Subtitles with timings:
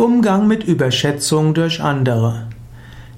[0.00, 2.46] Umgang mit Überschätzung durch andere.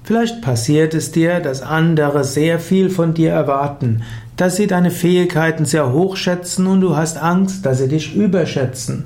[0.03, 4.01] Vielleicht passiert es dir, dass andere sehr viel von dir erwarten,
[4.35, 9.05] dass sie deine Fähigkeiten sehr hoch schätzen und du hast Angst, dass sie dich überschätzen.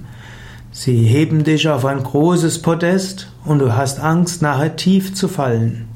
[0.71, 5.87] Sie heben dich auf ein großes Podest und du hast Angst, nachher tief zu fallen.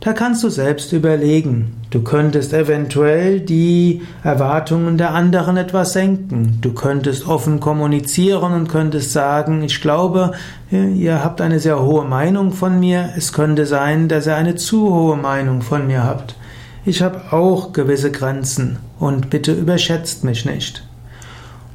[0.00, 1.74] Da kannst du selbst überlegen.
[1.94, 6.58] Du könntest eventuell die Erwartungen der anderen etwas senken.
[6.60, 10.32] Du könntest offen kommunizieren und könntest sagen, ich glaube,
[10.72, 13.10] ihr habt eine sehr hohe Meinung von mir.
[13.16, 16.34] Es könnte sein, dass ihr eine zu hohe Meinung von mir habt.
[16.84, 20.82] Ich habe auch gewisse Grenzen und bitte überschätzt mich nicht.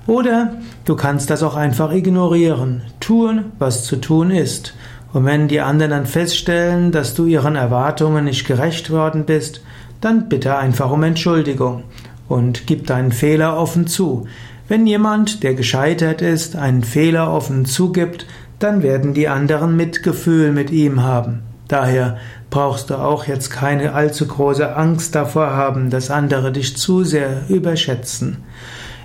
[0.06, 2.82] Oder du kannst das auch einfach ignorieren.
[3.00, 4.74] Tun, was zu tun ist.
[5.14, 9.62] Und wenn die anderen dann feststellen, dass du ihren Erwartungen nicht gerecht worden bist,
[10.02, 11.84] dann bitte einfach um Entschuldigung
[12.28, 14.28] und gib deinen Fehler offen zu.
[14.68, 18.26] Wenn jemand, der gescheitert ist, einen Fehler offen zugibt,
[18.60, 21.42] dann werden die anderen Mitgefühl mit ihm haben.
[21.68, 22.18] Daher
[22.50, 27.44] brauchst du auch jetzt keine allzu große Angst davor haben, dass andere dich zu sehr
[27.48, 28.38] überschätzen.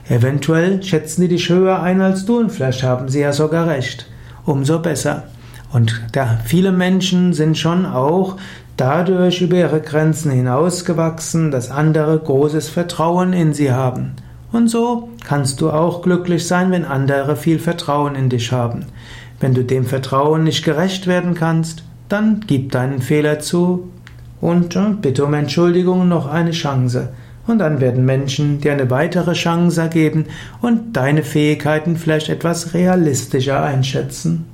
[0.08, 4.06] Eventuell schätzen die dich höher ein als du und vielleicht haben sie ja sogar recht.
[4.44, 5.24] Umso besser.
[5.74, 8.36] Und da viele Menschen sind schon auch
[8.76, 14.12] dadurch über ihre Grenzen hinausgewachsen, dass andere großes Vertrauen in sie haben.
[14.52, 18.86] Und so kannst du auch glücklich sein, wenn andere viel Vertrauen in dich haben.
[19.40, 23.90] Wenn du dem Vertrauen nicht gerecht werden kannst, dann gib deinen Fehler zu
[24.40, 27.08] und äh, bitte um Entschuldigung noch eine Chance.
[27.48, 30.26] Und dann werden Menschen dir eine weitere Chance geben
[30.62, 34.53] und deine Fähigkeiten vielleicht etwas realistischer einschätzen.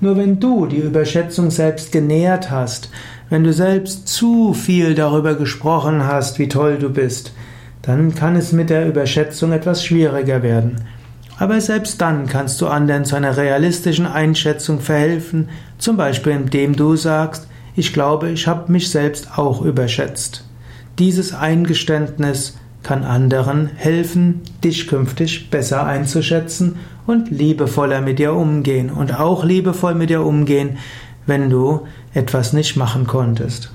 [0.00, 2.90] Nur wenn du die Überschätzung selbst genährt hast,
[3.30, 7.32] wenn du selbst zu viel darüber gesprochen hast, wie toll du bist,
[7.82, 10.82] dann kann es mit der Überschätzung etwas schwieriger werden.
[11.38, 16.96] Aber selbst dann kannst du anderen zu einer realistischen Einschätzung verhelfen, zum Beispiel indem du
[16.96, 20.44] sagst, ich glaube, ich habe mich selbst auch überschätzt.
[20.98, 22.58] Dieses Eingeständnis
[22.88, 26.76] kann anderen helfen, dich künftig besser einzuschätzen
[27.06, 30.78] und liebevoller mit dir umgehen und auch liebevoll mit dir umgehen,
[31.26, 33.74] wenn du etwas nicht machen konntest.